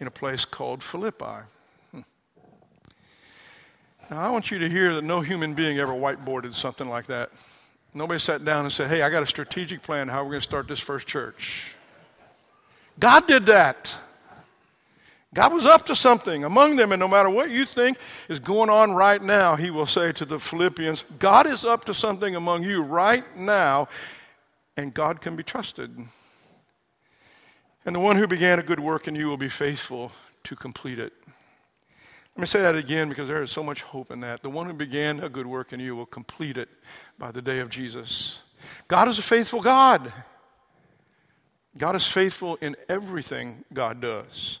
in 0.00 0.06
a 0.06 0.10
place 0.10 0.44
called 0.44 0.82
Philippi. 0.82 1.46
Now, 4.10 4.20
I 4.20 4.28
want 4.30 4.52
you 4.52 4.58
to 4.60 4.68
hear 4.68 4.94
that 4.94 5.02
no 5.02 5.20
human 5.20 5.54
being 5.54 5.78
ever 5.78 5.92
whiteboarded 5.92 6.54
something 6.54 6.88
like 6.88 7.06
that. 7.06 7.30
Nobody 7.92 8.20
sat 8.20 8.44
down 8.44 8.64
and 8.64 8.72
said, 8.72 8.88
Hey, 8.88 9.02
I 9.02 9.10
got 9.10 9.22
a 9.22 9.26
strategic 9.26 9.82
plan 9.82 10.06
how 10.06 10.22
we're 10.22 10.30
going 10.30 10.40
to 10.40 10.46
start 10.46 10.68
this 10.68 10.78
first 10.78 11.08
church. 11.08 11.74
God 13.00 13.26
did 13.26 13.46
that. 13.46 13.92
God 15.34 15.52
was 15.52 15.66
up 15.66 15.84
to 15.86 15.96
something 15.96 16.44
among 16.44 16.76
them, 16.76 16.92
and 16.92 17.00
no 17.00 17.08
matter 17.08 17.28
what 17.28 17.50
you 17.50 17.64
think 17.64 17.98
is 18.28 18.38
going 18.38 18.70
on 18.70 18.92
right 18.92 19.20
now, 19.20 19.56
he 19.56 19.70
will 19.70 19.84
say 19.84 20.12
to 20.12 20.24
the 20.24 20.38
Philippians, 20.38 21.04
God 21.18 21.46
is 21.46 21.64
up 21.64 21.84
to 21.86 21.94
something 21.94 22.36
among 22.36 22.62
you 22.62 22.82
right 22.82 23.24
now, 23.36 23.88
and 24.76 24.94
God 24.94 25.20
can 25.20 25.36
be 25.36 25.42
trusted. 25.42 25.94
And 27.84 27.94
the 27.94 28.00
one 28.00 28.16
who 28.16 28.26
began 28.26 28.60
a 28.60 28.62
good 28.62 28.80
work 28.80 29.08
in 29.08 29.14
you 29.14 29.26
will 29.26 29.36
be 29.36 29.48
faithful 29.48 30.12
to 30.44 30.56
complete 30.56 30.98
it. 30.98 31.12
Let 32.36 32.40
me 32.42 32.46
say 32.48 32.60
that 32.60 32.76
again 32.76 33.08
because 33.08 33.28
there 33.28 33.42
is 33.42 33.50
so 33.50 33.62
much 33.62 33.80
hope 33.80 34.10
in 34.10 34.20
that. 34.20 34.42
The 34.42 34.50
one 34.50 34.66
who 34.66 34.74
began 34.74 35.20
a 35.20 35.28
good 35.30 35.46
work 35.46 35.72
in 35.72 35.80
you 35.80 35.96
will 35.96 36.04
complete 36.04 36.58
it 36.58 36.68
by 37.18 37.30
the 37.30 37.40
day 37.40 37.60
of 37.60 37.70
Jesus. 37.70 38.40
God 38.88 39.08
is 39.08 39.18
a 39.18 39.22
faithful 39.22 39.62
God. 39.62 40.12
God 41.78 41.96
is 41.96 42.06
faithful 42.06 42.56
in 42.56 42.76
everything 42.90 43.64
God 43.72 44.02
does. 44.02 44.58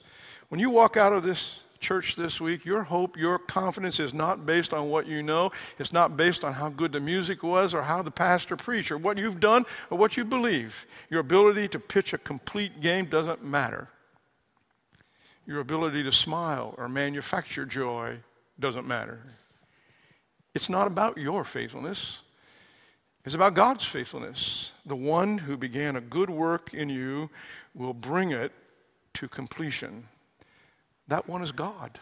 When 0.48 0.58
you 0.58 0.70
walk 0.70 0.96
out 0.96 1.12
of 1.12 1.22
this 1.22 1.56
church 1.78 2.16
this 2.16 2.40
week, 2.40 2.64
your 2.64 2.82
hope, 2.82 3.18
your 3.18 3.38
confidence 3.38 4.00
is 4.00 4.14
not 4.14 4.46
based 4.46 4.72
on 4.72 4.88
what 4.88 5.06
you 5.06 5.22
know. 5.22 5.50
It's 5.78 5.92
not 5.92 6.16
based 6.16 6.44
on 6.44 6.54
how 6.54 6.70
good 6.70 6.92
the 6.92 7.00
music 7.00 7.42
was 7.42 7.74
or 7.74 7.82
how 7.82 8.00
the 8.00 8.10
pastor 8.10 8.56
preached 8.56 8.90
or 8.90 8.96
what 8.96 9.18
you've 9.18 9.38
done 9.38 9.66
or 9.90 9.98
what 9.98 10.16
you 10.16 10.24
believe. 10.24 10.86
Your 11.10 11.20
ability 11.20 11.68
to 11.68 11.78
pitch 11.78 12.14
a 12.14 12.18
complete 12.18 12.80
game 12.80 13.04
doesn't 13.04 13.44
matter. 13.44 13.90
Your 15.46 15.60
ability 15.60 16.02
to 16.02 16.12
smile 16.12 16.74
or 16.76 16.88
manufacture 16.88 17.64
joy 17.64 18.18
doesn't 18.58 18.86
matter. 18.86 19.20
It's 20.54 20.68
not 20.68 20.86
about 20.86 21.18
your 21.18 21.44
faithfulness. 21.44 22.18
It's 23.24 23.34
about 23.34 23.54
God's 23.54 23.84
faithfulness. 23.84 24.72
The 24.86 24.96
one 24.96 25.38
who 25.38 25.56
began 25.56 25.96
a 25.96 26.00
good 26.00 26.30
work 26.30 26.74
in 26.74 26.88
you 26.88 27.28
will 27.74 27.92
bring 27.92 28.30
it 28.30 28.52
to 29.14 29.28
completion. 29.28 30.06
That 31.08 31.28
one 31.28 31.42
is 31.42 31.52
God. 31.52 31.98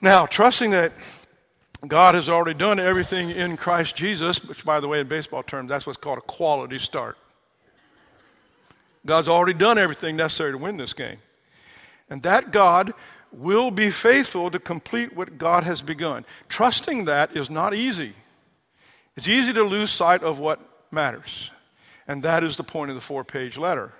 Now, 0.00 0.26
trusting 0.26 0.70
that 0.70 0.92
God 1.86 2.14
has 2.14 2.28
already 2.28 2.58
done 2.58 2.80
everything 2.80 3.30
in 3.30 3.56
Christ 3.56 3.96
Jesus, 3.96 4.42
which, 4.44 4.64
by 4.64 4.80
the 4.80 4.88
way, 4.88 5.00
in 5.00 5.06
baseball 5.06 5.42
terms, 5.42 5.68
that's 5.68 5.86
what's 5.86 5.98
called 5.98 6.18
a 6.18 6.22
quality 6.22 6.78
start. 6.78 7.16
God's 9.04 9.28
already 9.28 9.54
done 9.54 9.78
everything 9.78 10.16
necessary 10.16 10.52
to 10.52 10.58
win 10.58 10.76
this 10.76 10.92
game. 10.92 11.18
And 12.08 12.22
that 12.22 12.52
God 12.52 12.94
will 13.32 13.70
be 13.70 13.90
faithful 13.90 14.50
to 14.50 14.58
complete 14.58 15.14
what 15.14 15.38
God 15.38 15.64
has 15.64 15.82
begun. 15.82 16.24
Trusting 16.48 17.04
that 17.06 17.36
is 17.36 17.50
not 17.50 17.74
easy. 17.74 18.14
It's 19.16 19.28
easy 19.28 19.52
to 19.52 19.62
lose 19.62 19.90
sight 19.90 20.22
of 20.22 20.38
what 20.38 20.60
matters. 20.90 21.50
And 22.08 22.22
that 22.22 22.44
is 22.44 22.56
the 22.56 22.64
point 22.64 22.90
of 22.90 22.94
the 22.94 23.00
four 23.00 23.24
page 23.24 23.56
letter. 23.56 23.92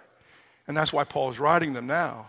And 0.68 0.76
that's 0.76 0.92
why 0.92 1.04
Paul 1.04 1.30
is 1.30 1.38
writing 1.38 1.72
them 1.72 1.86
now. 1.86 2.26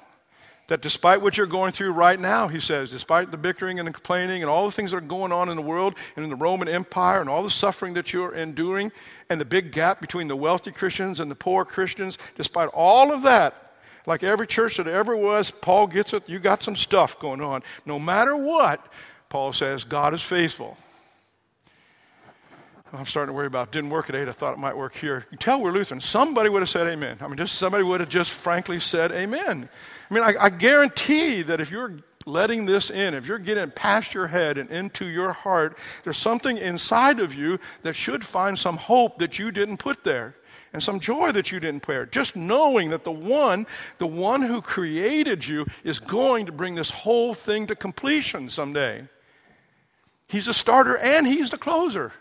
That 0.68 0.82
despite 0.82 1.22
what 1.22 1.38
you're 1.38 1.48
going 1.48 1.72
through 1.72 1.92
right 1.94 2.20
now, 2.20 2.50
he 2.50 2.60
says, 2.60 2.90
despite 2.90 3.32
the 3.32 3.38
bickering 3.38 3.80
and 3.80 3.88
the 3.88 3.94
complaining 3.94 4.42
and 4.42 4.50
all 4.50 4.66
the 4.66 4.72
things 4.72 4.92
that 4.92 4.98
are 4.98 5.02
going 5.02 5.32
on 5.32 5.48
in 5.48 5.56
the 5.56 5.62
world 5.62 5.96
and 6.16 6.26
in 6.26 6.30
the 6.30 6.36
Roman 6.36 6.68
Empire 6.68 7.22
and 7.22 7.30
all 7.30 7.42
the 7.42 7.50
suffering 7.50 7.94
that 7.94 8.12
you're 8.12 8.36
enduring 8.36 8.92
and 9.30 9.40
the 9.40 9.46
big 9.46 9.72
gap 9.72 10.02
between 10.02 10.28
the 10.28 10.36
wealthy 10.36 10.72
Christians 10.72 11.22
and 11.22 11.32
the 11.32 11.36
poor 11.36 11.64
Christians, 11.64 12.18
despite 12.36 12.68
all 12.70 13.14
of 13.14 13.22
that, 13.22 13.67
like 14.08 14.24
every 14.24 14.48
church 14.48 14.78
that 14.78 14.88
ever 14.88 15.16
was, 15.16 15.52
Paul 15.52 15.86
gets 15.86 16.14
it. 16.14 16.28
You 16.28 16.40
got 16.40 16.64
some 16.64 16.76
stuff 16.76 17.20
going 17.20 17.42
on. 17.42 17.62
No 17.86 18.00
matter 18.00 18.36
what, 18.36 18.92
Paul 19.30 19.54
says, 19.54 19.84
God 19.84 20.14
is 20.14 20.22
faithful. 20.22 20.78
I'm 22.94 23.06
starting 23.06 23.34
to 23.34 23.36
worry 23.36 23.48
about. 23.48 23.68
It 23.68 23.72
didn't 23.74 23.90
work 23.90 24.10
at 24.10 24.16
eight. 24.16 24.30
I 24.30 24.32
thought 24.32 24.54
it 24.54 24.60
might 24.60 24.76
work 24.76 24.96
here. 24.96 25.26
You 25.30 25.38
tell 25.38 25.62
we're 25.62 25.74
Lutheran. 25.74 26.00
Somebody 26.00 26.50
would 26.50 26.62
have 26.62 26.70
said 26.70 26.88
amen. 26.88 27.18
I 27.20 27.28
mean, 27.28 27.36
just 27.36 27.56
somebody 27.56 27.84
would 27.84 28.00
have 28.00 28.08
just 28.08 28.32
frankly 28.32 28.80
said 28.80 29.12
amen. 29.12 29.70
I 30.10 30.14
mean, 30.14 30.24
I, 30.24 30.34
I 30.40 30.50
guarantee 30.50 31.42
that 31.42 31.60
if 31.60 31.70
you're 31.70 31.98
letting 32.26 32.66
this 32.66 32.90
in, 32.90 33.14
if 33.14 33.26
you're 33.26 33.40
getting 33.40 33.70
past 33.72 34.14
your 34.14 34.28
head 34.28 34.58
and 34.58 34.70
into 34.70 35.06
your 35.06 35.34
heart, 35.34 35.78
there's 36.06 36.18
something 36.18 36.58
inside 36.58 37.20
of 37.20 37.34
you 37.34 37.60
that 37.84 37.94
should 37.94 38.24
find 38.24 38.58
some 38.58 38.78
hope 38.78 39.20
that 39.20 39.38
you 39.38 39.52
didn't 39.52 39.78
put 39.78 40.06
there 40.06 40.36
and 40.78 40.84
some 40.84 41.00
joy 41.00 41.32
that 41.32 41.52
you 41.52 41.60
didn't 41.60 41.82
put. 41.82 42.12
Just 42.12 42.36
knowing 42.36 42.92
that 42.92 43.04
the 43.04 43.12
one, 43.12 43.66
the 43.98 44.06
one 44.06 44.44
who 44.44 44.62
created 44.62 45.46
you, 45.46 45.66
is 45.84 45.98
going 45.98 46.46
to 46.46 46.52
bring 46.52 46.76
this 46.76 46.92
whole 46.92 47.34
thing 47.34 47.66
to 47.66 47.76
completion 47.76 48.48
someday. 48.48 49.04
He's 50.28 50.46
the 50.46 50.54
starter 50.54 50.96
and 50.98 51.26
he's 51.26 51.50
the 51.50 51.58
closer. 51.58 52.14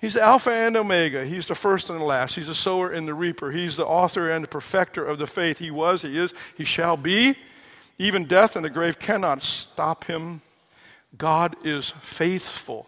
He's 0.00 0.14
the 0.14 0.22
Alpha 0.22 0.50
and 0.50 0.74
Omega. 0.74 1.26
He's 1.26 1.46
the 1.46 1.54
first 1.54 1.90
and 1.90 2.00
the 2.00 2.04
last. 2.04 2.34
He's 2.34 2.46
the 2.46 2.54
sower 2.54 2.92
and 2.92 3.06
the 3.06 3.12
reaper. 3.12 3.52
He's 3.52 3.76
the 3.76 3.84
author 3.84 4.30
and 4.30 4.42
the 4.42 4.48
perfecter 4.48 5.04
of 5.04 5.18
the 5.18 5.26
faith. 5.26 5.58
He 5.58 5.70
was, 5.70 6.00
He 6.00 6.16
is, 6.16 6.32
He 6.56 6.64
shall 6.64 6.96
be. 6.96 7.36
Even 7.98 8.24
death 8.24 8.56
and 8.56 8.64
the 8.64 8.70
grave 8.70 8.98
cannot 8.98 9.42
stop 9.42 10.04
Him. 10.04 10.40
God 11.18 11.56
is 11.62 11.90
faithful. 12.00 12.86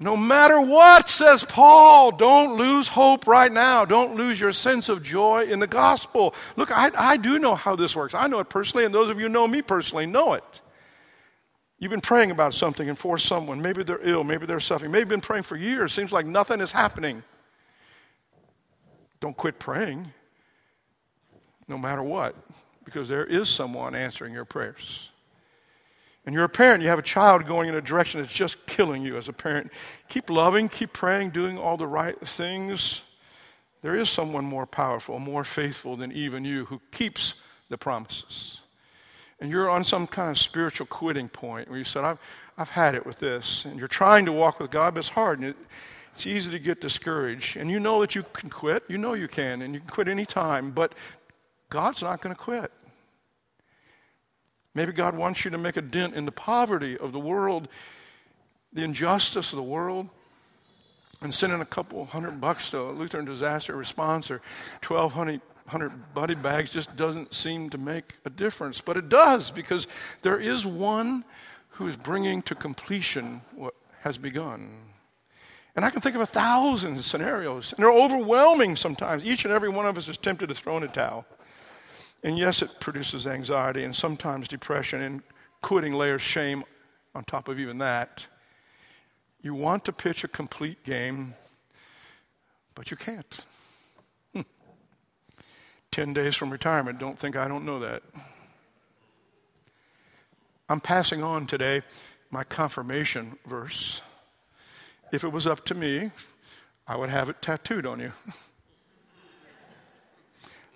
No 0.00 0.16
matter 0.16 0.60
what, 0.60 1.10
says 1.10 1.44
Paul, 1.44 2.12
don't 2.12 2.56
lose 2.56 2.86
hope 2.86 3.26
right 3.26 3.50
now. 3.50 3.84
Don't 3.84 4.14
lose 4.14 4.38
your 4.38 4.52
sense 4.52 4.88
of 4.88 5.02
joy 5.02 5.44
in 5.44 5.58
the 5.58 5.66
gospel. 5.66 6.34
Look, 6.56 6.70
I, 6.70 6.90
I 6.96 7.16
do 7.16 7.40
know 7.40 7.56
how 7.56 7.74
this 7.74 7.96
works. 7.96 8.14
I 8.14 8.28
know 8.28 8.38
it 8.38 8.48
personally, 8.48 8.84
and 8.84 8.94
those 8.94 9.10
of 9.10 9.18
you 9.18 9.26
who 9.26 9.32
know 9.32 9.48
me 9.48 9.60
personally 9.60 10.06
know 10.06 10.34
it. 10.34 10.44
You've 11.80 11.90
been 11.90 12.00
praying 12.00 12.30
about 12.30 12.54
something 12.54 12.88
and 12.88 12.98
for 12.98 13.18
someone. 13.18 13.60
Maybe 13.60 13.82
they're 13.82 14.00
ill, 14.02 14.22
maybe 14.22 14.46
they're 14.46 14.60
suffering. 14.60 14.92
Maybe 14.92 15.00
you've 15.00 15.08
been 15.08 15.20
praying 15.20 15.44
for 15.44 15.56
years. 15.56 15.92
Seems 15.92 16.12
like 16.12 16.26
nothing 16.26 16.60
is 16.60 16.70
happening. 16.70 17.22
Don't 19.20 19.36
quit 19.36 19.58
praying, 19.58 20.12
no 21.66 21.76
matter 21.76 22.04
what, 22.04 22.36
because 22.84 23.08
there 23.08 23.24
is 23.24 23.48
someone 23.48 23.96
answering 23.96 24.32
your 24.32 24.44
prayers. 24.44 25.10
And 26.28 26.34
you're 26.34 26.44
a 26.44 26.48
parent, 26.48 26.82
you 26.82 26.90
have 26.90 26.98
a 26.98 27.02
child 27.02 27.46
going 27.46 27.70
in 27.70 27.74
a 27.76 27.80
direction 27.80 28.20
that's 28.20 28.34
just 28.34 28.66
killing 28.66 29.02
you 29.02 29.16
as 29.16 29.28
a 29.28 29.32
parent. 29.32 29.72
Keep 30.10 30.28
loving, 30.28 30.68
keep 30.68 30.92
praying, 30.92 31.30
doing 31.30 31.56
all 31.56 31.78
the 31.78 31.86
right 31.86 32.20
things. 32.28 33.00
There 33.80 33.96
is 33.96 34.10
someone 34.10 34.44
more 34.44 34.66
powerful, 34.66 35.18
more 35.18 35.42
faithful 35.42 35.96
than 35.96 36.12
even 36.12 36.44
you 36.44 36.66
who 36.66 36.82
keeps 36.92 37.32
the 37.70 37.78
promises 37.78 38.60
and 39.40 39.50
you're 39.50 39.70
on 39.70 39.84
some 39.84 40.06
kind 40.06 40.30
of 40.30 40.38
spiritual 40.38 40.86
quitting 40.86 41.30
point 41.30 41.70
where 41.70 41.78
you 41.78 41.84
said, 41.84 42.04
I've, 42.04 42.18
I've 42.58 42.68
had 42.68 42.94
it 42.94 43.06
with 43.06 43.18
this, 43.18 43.64
and 43.64 43.78
you're 43.78 43.88
trying 43.88 44.26
to 44.26 44.32
walk 44.32 44.60
with 44.60 44.70
God, 44.70 44.92
but 44.92 45.00
it's 45.00 45.08
hard, 45.08 45.38
and 45.38 45.48
it, 45.48 45.56
it's 46.14 46.26
easy 46.26 46.50
to 46.50 46.58
get 46.58 46.82
discouraged. 46.82 47.56
And 47.56 47.70
you 47.70 47.80
know 47.80 48.02
that 48.02 48.14
you 48.14 48.24
can 48.34 48.50
quit. 48.50 48.82
You 48.88 48.98
know 48.98 49.14
you 49.14 49.28
can, 49.28 49.62
and 49.62 49.72
you 49.72 49.80
can 49.80 49.88
quit 49.88 50.08
any 50.08 50.26
time, 50.26 50.72
but 50.72 50.94
God's 51.70 52.02
not 52.02 52.20
going 52.20 52.34
to 52.34 52.40
quit. 52.40 52.72
Maybe 54.74 54.92
God 54.92 55.16
wants 55.16 55.44
you 55.44 55.50
to 55.50 55.58
make 55.58 55.76
a 55.76 55.82
dent 55.82 56.14
in 56.14 56.24
the 56.24 56.32
poverty 56.32 56.96
of 56.98 57.12
the 57.12 57.18
world, 57.18 57.68
the 58.72 58.82
injustice 58.82 59.52
of 59.52 59.56
the 59.56 59.62
world, 59.62 60.08
and 61.20 61.34
sending 61.34 61.60
a 61.60 61.66
couple 61.66 62.04
hundred 62.04 62.40
bucks 62.40 62.70
to 62.70 62.80
a 62.80 62.92
Lutheran 62.92 63.24
disaster 63.24 63.74
response 63.74 64.30
or 64.30 64.40
1,200 64.86 65.40
100 65.70 66.14
buddy 66.14 66.34
bags 66.34 66.70
just 66.70 66.96
doesn't 66.96 67.34
seem 67.34 67.68
to 67.68 67.76
make 67.76 68.14
a 68.24 68.30
difference. 68.30 68.80
But 68.80 68.96
it 68.96 69.10
does 69.10 69.50
because 69.50 69.86
there 70.22 70.38
is 70.38 70.64
one 70.64 71.24
who 71.68 71.86
is 71.88 71.96
bringing 71.96 72.40
to 72.42 72.54
completion 72.54 73.42
what 73.54 73.74
has 74.00 74.16
begun. 74.16 74.78
And 75.76 75.84
I 75.84 75.90
can 75.90 76.00
think 76.00 76.16
of 76.16 76.22
a 76.22 76.26
thousand 76.26 77.04
scenarios, 77.04 77.74
and 77.76 77.84
they're 77.84 77.92
overwhelming 77.92 78.76
sometimes. 78.76 79.24
Each 79.24 79.44
and 79.44 79.52
every 79.52 79.68
one 79.68 79.84
of 79.84 79.98
us 79.98 80.08
is 80.08 80.16
tempted 80.16 80.48
to 80.48 80.54
throw 80.54 80.78
in 80.78 80.84
a 80.84 80.88
towel. 80.88 81.26
And 82.22 82.36
yes, 82.38 82.62
it 82.62 82.80
produces 82.80 83.26
anxiety 83.26 83.84
and 83.84 83.94
sometimes 83.94 84.48
depression, 84.48 85.02
and 85.02 85.22
quitting 85.62 85.94
layers 85.94 86.22
shame 86.22 86.64
on 87.14 87.24
top 87.24 87.48
of 87.48 87.58
even 87.58 87.78
that. 87.78 88.26
You 89.42 89.54
want 89.54 89.84
to 89.84 89.92
pitch 89.92 90.24
a 90.24 90.28
complete 90.28 90.82
game, 90.84 91.34
but 92.74 92.90
you 92.90 92.96
can't. 92.96 93.46
10 95.92 96.12
days 96.12 96.34
from 96.34 96.50
retirement. 96.50 96.98
Don't 96.98 97.18
think 97.18 97.36
I 97.36 97.46
don't 97.46 97.64
know 97.64 97.78
that. 97.80 98.02
I'm 100.68 100.80
passing 100.80 101.22
on 101.22 101.46
today 101.46 101.82
my 102.30 102.44
confirmation 102.44 103.38
verse. 103.46 104.00
If 105.12 105.24
it 105.24 105.32
was 105.32 105.46
up 105.46 105.64
to 105.66 105.74
me, 105.74 106.10
I 106.86 106.96
would 106.96 107.08
have 107.08 107.28
it 107.28 107.40
tattooed 107.40 107.86
on 107.86 108.00
you. 108.00 108.12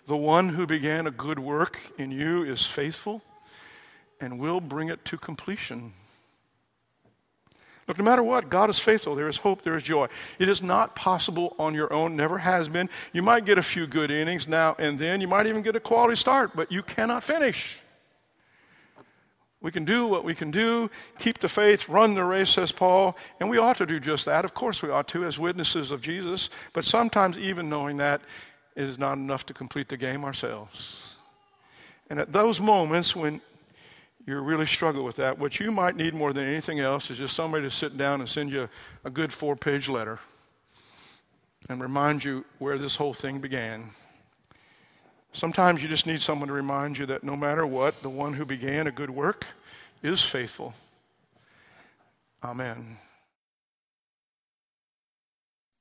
the 0.07 0.17
one 0.17 0.49
who 0.49 0.67
began 0.67 1.07
a 1.07 1.11
good 1.11 1.39
work 1.39 1.79
in 1.99 2.11
you 2.11 2.43
is 2.43 2.67
faithful 2.67 3.23
and 4.21 4.39
will 4.39 4.61
bring 4.61 4.89
it 4.89 5.05
to 5.07 5.17
completion. 5.17 5.93
Look, 7.89 7.99
no 7.99 8.05
matter 8.05 8.23
what, 8.23 8.49
God 8.49 8.71
is 8.71 8.79
faithful. 8.79 9.17
There 9.17 9.29
is 9.29 9.37
hope, 9.37 9.63
there 9.63 9.77
is 9.77 9.83
joy. 9.83 10.07
It 10.39 10.49
is 10.49 10.63
not 10.63 10.95
possible 10.95 11.57
on 11.59 11.75
your 11.75 11.93
own, 11.93 12.17
never 12.17 12.39
has 12.39 12.69
been. 12.69 12.89
You 13.13 13.23
might 13.23 13.45
get 13.45 13.59
a 13.59 13.63
few 13.63 13.87
good 13.87 14.11
innings 14.11 14.47
now 14.47 14.77
and 14.79 14.99
then. 14.99 15.21
You 15.21 15.29
might 15.29 15.47
even 15.47 15.63
get 15.63 15.75
a 15.75 15.81
quality 15.81 16.17
start, 16.17 16.55
but 16.55 16.71
you 16.71 16.83
cannot 16.83 17.25
finish. 17.25 17.79
We 19.61 19.71
can 19.71 19.85
do 19.85 20.07
what 20.09 20.25
we 20.25 20.35
can 20.35 20.51
do, 20.51 20.91
keep 21.19 21.39
the 21.39 21.49
faith, 21.49 21.89
run 21.89 22.15
the 22.15 22.25
race, 22.25 22.51
says 22.51 22.73
Paul, 22.73 23.17
and 23.39 23.49
we 23.49 23.59
ought 23.59 23.77
to 23.77 23.87
do 23.87 24.01
just 24.01 24.25
that. 24.25 24.45
Of 24.45 24.55
course, 24.55 24.83
we 24.83 24.91
ought 24.91 25.07
to 25.09 25.25
as 25.25 25.39
witnesses 25.39 25.93
of 25.93 26.03
Jesus, 26.03 26.51
but 26.73 26.85
sometimes, 26.85 27.39
even 27.39 27.69
knowing 27.69 27.97
that, 27.99 28.23
it 28.77 28.85
is 28.85 28.99
not 28.99 29.19
enough 29.19 29.47
to 29.47 29.55
complete 29.55 29.89
the 29.89 29.97
game 29.97 30.25
ourselves. 30.25 31.17
And 32.11 32.19
at 32.19 32.33
those 32.33 32.61
moments 32.61 33.15
when 33.17 33.41
you 34.27 34.39
really 34.41 34.67
struggle 34.67 35.05
with 35.05 35.17
that. 35.17 35.39
What 35.39 35.59
you 35.59 35.71
might 35.71 35.97
need 35.97 36.15
more 36.15 36.33
than 36.33 36.47
anything 36.47 36.81
else 36.81 37.11
is 37.11 37.19
just 37.19 37.35
somebody 37.35 37.65
to 37.65 37.71
sit 37.71 37.99
down 37.99 38.21
and 38.21 38.29
send 38.29 38.51
you 38.51 38.69
a 39.05 39.11
good 39.11 39.33
four 39.33 39.57
page 39.57 39.89
letter 39.89 40.19
and 41.69 41.81
remind 41.81 42.25
you 42.25 42.45
where 42.59 42.79
this 42.79 42.97
whole 42.97 43.15
thing 43.15 43.41
began. 43.41 43.91
Sometimes 45.33 45.83
you 45.83 45.89
just 45.89 46.07
need 46.07 46.21
someone 46.21 46.49
to 46.49 46.55
remind 46.55 46.99
you 46.99 47.07
that 47.07 47.25
no 47.25 47.35
matter 47.35 47.67
what, 47.67 48.01
the 48.03 48.11
one 48.11 48.35
who 48.35 48.45
began 48.45 48.87
a 48.87 48.93
good 48.93 49.11
work 49.11 49.47
is 50.03 50.21
faithful. 50.21 50.75
Amen. 52.45 52.99